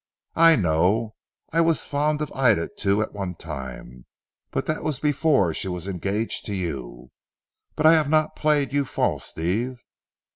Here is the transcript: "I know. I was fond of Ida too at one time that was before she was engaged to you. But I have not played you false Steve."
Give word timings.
"I 0.39 0.55
know. 0.55 1.13
I 1.53 1.61
was 1.61 1.85
fond 1.85 2.23
of 2.23 2.33
Ida 2.33 2.69
too 2.69 3.03
at 3.03 3.13
one 3.13 3.35
time 3.35 4.07
that 4.51 4.81
was 4.83 4.97
before 4.99 5.53
she 5.53 5.67
was 5.67 5.87
engaged 5.87 6.43
to 6.47 6.55
you. 6.55 7.11
But 7.75 7.85
I 7.85 7.93
have 7.93 8.09
not 8.09 8.35
played 8.35 8.73
you 8.73 8.83
false 8.83 9.25
Steve." 9.25 9.83